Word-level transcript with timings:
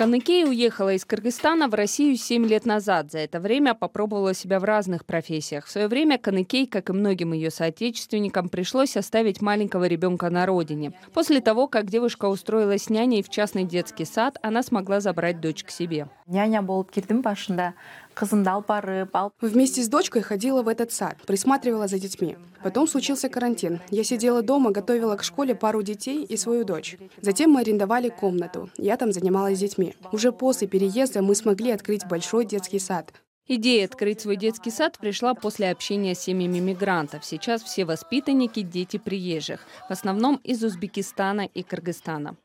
Каныкей 0.00 0.46
уехала 0.46 0.94
из 0.94 1.04
Кыргызстана 1.04 1.68
в 1.68 1.74
Россию 1.74 2.16
7 2.16 2.46
лет 2.46 2.64
назад. 2.64 3.12
За 3.12 3.18
это 3.18 3.38
время 3.38 3.74
попробовала 3.74 4.32
себя 4.32 4.58
в 4.58 4.64
разных 4.64 5.04
профессиях. 5.04 5.66
В 5.66 5.70
свое 5.70 5.88
время 5.88 6.16
Каныкей, 6.16 6.66
как 6.66 6.88
и 6.88 6.94
многим 6.94 7.34
ее 7.34 7.50
соотечественникам, 7.50 8.48
пришлось 8.48 8.96
оставить 8.96 9.42
маленького 9.42 9.84
ребенка 9.84 10.30
на 10.30 10.46
родине. 10.46 10.94
После 11.12 11.42
того, 11.42 11.68
как 11.68 11.84
девушка 11.90 12.24
устроилась 12.30 12.88
няней 12.88 13.22
в 13.22 13.28
частный 13.28 13.64
детский 13.64 14.06
сад, 14.06 14.38
она 14.40 14.62
смогла 14.62 15.00
забрать 15.00 15.38
дочь 15.38 15.64
к 15.64 15.70
себе. 15.70 16.08
Няня 16.30 16.60
болуп 16.62 16.92
келдим 16.94 17.24
башында 17.26 17.72
кызымды 18.14 18.50
алып 18.52 18.68
барып 18.70 19.16
алып 19.18 19.32
Вместе 19.42 19.82
с 19.82 19.88
дочкой 19.88 20.22
ходила 20.22 20.62
в 20.62 20.68
этот 20.68 20.92
сад, 20.92 21.16
присматривала 21.26 21.88
за 21.88 21.98
детьми. 21.98 22.36
Потом 22.62 22.86
случился 22.86 23.28
карантин. 23.28 23.80
Я 23.90 24.04
сидела 24.04 24.42
дома, 24.42 24.70
готовила 24.70 25.16
к 25.16 25.24
школе 25.24 25.56
пару 25.56 25.82
детей 25.82 26.22
и 26.22 26.36
свою 26.36 26.64
дочь. 26.64 26.96
Затем 27.20 27.50
мы 27.50 27.62
арендовали 27.62 28.10
комнату. 28.10 28.70
Я 28.76 28.96
там 28.96 29.12
занималась 29.12 29.58
детьми. 29.58 29.96
Уже 30.12 30.30
после 30.30 30.68
переезда 30.68 31.20
мы 31.20 31.34
смогли 31.34 31.72
открыть 31.72 32.06
большой 32.06 32.44
детский 32.44 32.78
сад. 32.78 33.12
Идея 33.48 33.86
открыть 33.86 34.20
свой 34.20 34.36
детский 34.36 34.70
сад 34.70 34.96
пришла 35.00 35.34
после 35.34 35.72
общения 35.72 36.14
с 36.14 36.20
семьями 36.20 36.60
мигрантов. 36.60 37.24
Сейчас 37.24 37.60
все 37.64 37.84
воспитанники– 37.84 38.60
дети 38.62 38.98
приезжих, 38.98 39.66
в 39.88 39.92
основном 39.92 40.36
из 40.44 40.62
Узбекистана 40.62 41.46
и 41.46 41.64
Кыргызстана. 41.64 42.36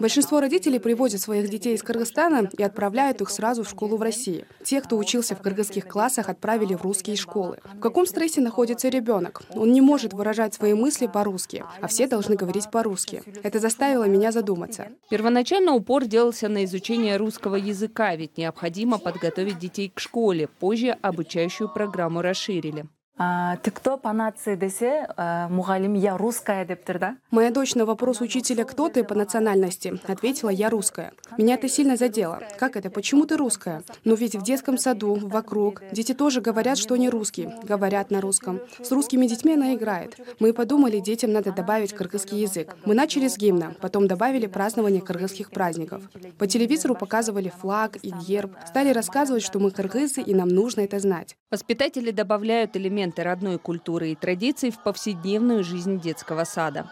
Большинство 0.00 0.40
родителей 0.40 0.78
привозят 0.78 1.20
своих 1.20 1.50
детей 1.50 1.74
из 1.74 1.82
Кыргызстана 1.82 2.48
и 2.56 2.62
отправляют 2.62 3.20
их 3.20 3.28
сразу 3.28 3.64
в 3.64 3.68
школу 3.68 3.98
в 3.98 4.02
России. 4.02 4.46
Те, 4.64 4.80
кто 4.80 4.96
учился 4.96 5.36
в 5.36 5.42
кыргызских 5.42 5.86
классах, 5.86 6.30
отправили 6.30 6.74
в 6.74 6.82
русские 6.82 7.16
школы. 7.16 7.58
В 7.64 7.80
каком 7.80 8.06
стрессе 8.06 8.40
находится 8.40 8.88
ребенок? 8.88 9.42
Он 9.54 9.70
не 9.72 9.82
может 9.82 10.14
выражать 10.14 10.54
свои 10.54 10.72
мысли 10.72 11.06
по-русски, 11.06 11.64
а 11.82 11.86
все 11.86 12.06
должны 12.06 12.34
говорить 12.36 12.70
по-русски. 12.70 13.22
Это 13.42 13.58
заставило 13.58 14.04
меня 14.04 14.32
задуматься. 14.32 14.88
Первоначально 15.10 15.74
упор 15.74 16.06
делался 16.06 16.48
на 16.48 16.64
изучение 16.64 17.18
русского 17.18 17.56
языка, 17.56 18.16
ведь 18.16 18.38
необходимо 18.38 18.98
подготовить 18.98 19.58
детей 19.58 19.92
к 19.94 20.00
школе. 20.00 20.48
Позже 20.48 20.96
обучающую 21.02 21.68
программу 21.68 22.22
расширили. 22.22 22.86
А, 23.20 23.56
кто 23.56 23.96
по 23.96 24.12
нации 24.12 24.54
десе 24.54 25.06
а, 25.16 25.48
мұғалім 25.50 25.96
я 25.98 26.16
русская 26.16 26.64
деп 26.64 26.84
тұр 26.86 26.98
да 27.02 27.16
Моя 27.32 27.50
дочь 27.50 27.74
на 27.74 27.84
вопрос 27.84 28.20
учителя 28.20 28.64
«Кто 28.64 28.88
ты 28.88 29.02
по 29.02 29.14
национальности?» 29.16 29.98
ответила 30.06 30.50
«Я 30.50 30.70
русская». 30.70 31.12
Меня 31.36 31.54
это 31.54 31.68
сильно 31.68 31.96
задело. 31.96 32.40
Как 32.58 32.76
это? 32.76 32.90
Почему 32.90 33.26
ты 33.26 33.36
русская? 33.36 33.82
Но 34.04 34.14
ведь 34.14 34.36
в 34.36 34.42
детском 34.42 34.78
саду, 34.78 35.18
вокруг, 35.20 35.82
дети 35.90 36.14
тоже 36.14 36.40
говорят, 36.40 36.78
что 36.78 36.94
они 36.94 37.08
русские. 37.08 37.58
Говорят 37.64 38.12
на 38.12 38.20
русском. 38.20 38.60
С 38.80 38.92
русскими 38.92 39.26
детьми 39.26 39.54
она 39.54 39.74
играет. 39.74 40.16
Мы 40.38 40.52
подумали, 40.52 41.00
детям 41.00 41.32
надо 41.32 41.52
добавить 41.52 41.92
кыргызский 41.92 42.40
язык. 42.40 42.76
Мы 42.84 42.94
начали 42.94 43.26
с 43.26 43.36
гимна, 43.36 43.74
потом 43.80 44.06
добавили 44.06 44.46
празднование 44.46 45.02
кыргызских 45.02 45.50
праздников. 45.50 46.02
По 46.38 46.46
телевизору 46.46 46.94
показывали 46.94 47.52
флаг 47.60 47.96
и 48.02 48.10
герб. 48.10 48.52
Стали 48.66 48.92
рассказывать, 48.92 49.42
что 49.42 49.58
мы 49.58 49.72
кыргызы 49.72 50.22
и 50.22 50.34
нам 50.34 50.48
нужно 50.48 50.82
это 50.82 51.00
знать. 51.00 51.36
Воспитатели 51.50 52.10
добавляют 52.10 52.76
элементы 52.76 53.22
родной 53.22 53.58
культуры 53.58 54.10
и 54.10 54.14
традиций 54.14 54.70
в 54.70 54.82
повседневную 54.82 55.64
жизнь 55.64 55.98
детского 55.98 56.44
сада. 56.44 56.90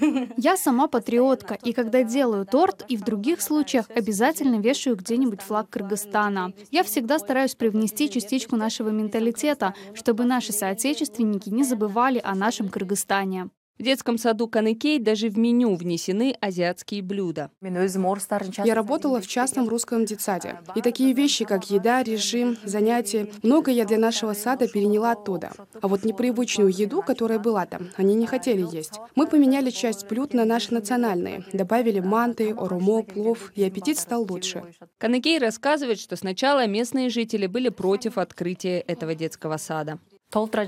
Я 0.36 0.56
сама 0.56 0.86
патриотка, 0.86 1.54
и 1.54 1.72
когда 1.72 2.04
делаю 2.04 2.46
торт 2.46 2.84
и 2.86 2.96
в 2.96 3.02
других 3.02 3.42
случаях 3.42 3.90
обязательно 3.90 4.60
вешаю 4.60 4.94
где-нибудь 4.94 5.42
флаг 5.42 5.68
Кыргызстана. 5.68 6.52
Я 6.70 6.84
всегда 6.84 7.18
стараюсь 7.18 7.56
привнести 7.56 8.08
частичку 8.08 8.54
нашего 8.54 8.90
менталитета, 8.90 9.74
чтобы 9.94 10.24
наши 10.24 10.52
соотечественники 10.52 11.48
не 11.48 11.64
забывали 11.64 12.20
о 12.22 12.36
нашем 12.36 12.68
Кыргызстане. 12.68 13.50
В 13.76 13.82
детском 13.82 14.18
саду 14.18 14.46
Каныкей 14.46 15.00
даже 15.00 15.28
в 15.28 15.36
меню 15.36 15.74
внесены 15.74 16.36
азиатские 16.40 17.02
блюда. 17.02 17.50
Я 17.60 18.74
работала 18.74 19.20
в 19.20 19.26
частном 19.26 19.68
русском 19.68 20.04
детсаде. 20.04 20.60
И 20.76 20.80
такие 20.80 21.12
вещи, 21.12 21.44
как 21.44 21.68
еда, 21.70 22.04
режим, 22.04 22.56
занятия, 22.64 23.28
многое 23.42 23.74
я 23.74 23.84
для 23.84 23.98
нашего 23.98 24.32
сада 24.32 24.68
переняла 24.68 25.12
оттуда. 25.12 25.50
А 25.82 25.88
вот 25.88 26.04
непривычную 26.04 26.70
еду, 26.70 27.02
которая 27.02 27.40
была 27.40 27.66
там, 27.66 27.88
они 27.96 28.14
не 28.14 28.26
хотели 28.26 28.64
есть. 28.72 29.00
Мы 29.16 29.26
поменяли 29.26 29.70
часть 29.70 30.06
блюд 30.08 30.34
на 30.34 30.44
наши 30.44 30.72
национальные. 30.72 31.44
Добавили 31.52 31.98
манты, 31.98 32.54
оромо, 32.54 33.02
плов, 33.02 33.50
и 33.56 33.64
аппетит 33.64 33.98
стал 33.98 34.24
лучше. 34.30 34.62
Каныкей 34.98 35.38
рассказывает, 35.38 35.98
что 35.98 36.14
сначала 36.14 36.68
местные 36.68 37.10
жители 37.10 37.48
были 37.48 37.70
против 37.70 38.18
открытия 38.18 38.78
этого 38.78 39.16
детского 39.16 39.56
сада. 39.56 39.98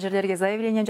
Жерлерге 0.01 0.37
заявление 0.37 0.85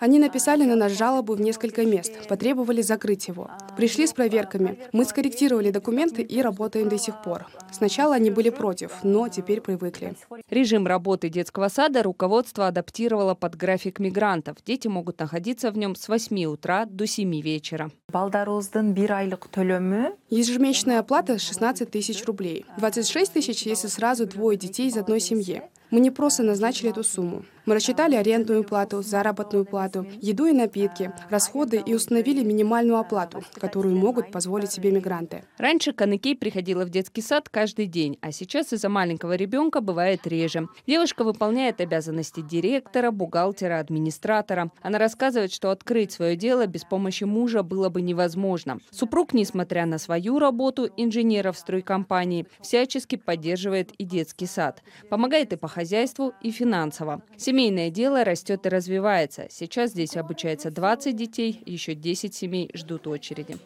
Они 0.00 0.18
написали 0.18 0.64
на 0.64 0.74
нас 0.74 0.98
жалобу 0.98 1.34
в 1.34 1.40
несколько 1.40 1.86
мест, 1.86 2.26
потребовали 2.28 2.82
закрыть 2.82 3.28
его. 3.28 3.50
Пришли 3.76 4.08
с 4.08 4.12
проверками. 4.12 4.80
Мы 4.92 5.04
скорректировали 5.04 5.70
документы 5.70 6.22
и 6.22 6.42
работаем 6.42 6.88
до 6.88 6.98
сих 6.98 7.22
пор. 7.22 7.46
Сначала 7.70 8.16
они 8.16 8.30
были 8.30 8.50
против, 8.50 9.04
но 9.04 9.28
теперь 9.28 9.60
привыкли. 9.60 10.16
Режим 10.50 10.88
работы 10.88 11.28
детского 11.28 11.68
сада 11.68 12.02
руководство 12.02 12.66
адаптировало 12.66 13.34
под 13.34 13.54
график 13.54 14.00
мигрантов. 14.00 14.56
Дети 14.66 14.88
могут 14.88 15.20
находиться 15.20 15.70
в 15.70 15.78
нем 15.78 15.94
с 15.94 16.08
8 16.08 16.46
утра 16.46 16.84
до 16.84 17.06
7 17.06 17.40
вечера. 17.40 17.92
Ежемесячная 20.30 20.98
оплата 20.98 21.38
16 21.38 21.88
тысяч 21.88 22.24
рублей. 22.24 22.66
26 22.78 23.34
тысяч, 23.34 23.62
если 23.62 23.86
сразу 23.86 24.26
двое 24.26 24.58
детей 24.58 24.88
из 24.88 24.96
одной 24.96 25.20
семьи. 25.20 25.62
Мы 25.90 26.00
не 26.00 26.10
просто 26.10 26.42
назначили 26.42 26.90
эту 26.90 27.02
сумму. 27.02 27.44
Мы 27.68 27.74
рассчитали 27.74 28.16
арендную 28.16 28.64
плату, 28.64 29.02
заработную 29.02 29.66
плату, 29.66 30.06
еду 30.22 30.46
и 30.46 30.52
напитки, 30.52 31.12
расходы 31.28 31.82
и 31.84 31.92
установили 31.92 32.42
минимальную 32.42 32.98
оплату, 32.98 33.44
которую 33.52 33.94
могут 33.94 34.32
позволить 34.32 34.72
себе 34.72 34.90
мигранты. 34.90 35.44
Раньше 35.58 35.92
Каныкей 35.92 36.34
приходила 36.34 36.86
в 36.86 36.88
детский 36.88 37.20
сад 37.20 37.50
каждый 37.50 37.84
день, 37.84 38.16
а 38.22 38.32
сейчас 38.32 38.72
из-за 38.72 38.88
маленького 38.88 39.34
ребенка 39.34 39.82
бывает 39.82 40.26
реже. 40.26 40.68
Девушка 40.86 41.24
выполняет 41.24 41.82
обязанности 41.82 42.40
директора, 42.40 43.10
бухгалтера, 43.10 43.80
администратора. 43.80 44.70
Она 44.80 44.98
рассказывает, 44.98 45.52
что 45.52 45.70
открыть 45.70 46.12
свое 46.12 46.36
дело 46.36 46.66
без 46.66 46.84
помощи 46.84 47.24
мужа 47.24 47.62
было 47.62 47.90
бы 47.90 48.00
невозможно. 48.00 48.78
Супруг, 48.90 49.34
несмотря 49.34 49.84
на 49.84 49.98
свою 49.98 50.38
работу 50.38 50.88
инженера 50.96 51.52
в 51.52 51.58
стройкомпании, 51.58 52.46
всячески 52.62 53.16
поддерживает 53.16 53.92
и 53.98 54.04
детский 54.04 54.46
сад. 54.46 54.82
Помогает 55.10 55.52
и 55.52 55.56
по 55.56 55.68
хозяйству, 55.68 56.32
и 56.40 56.50
финансово. 56.50 57.20
Семейное 57.58 57.90
дело 57.90 58.22
растет 58.22 58.66
и 58.66 58.68
развивается. 58.68 59.48
Сейчас 59.50 59.90
здесь 59.90 60.16
обучается 60.16 60.70
20 60.70 61.16
детей, 61.16 61.60
еще 61.66 61.96
10 61.96 62.32
семей 62.32 62.70
ждут 62.72 63.08
очереди. 63.08 63.56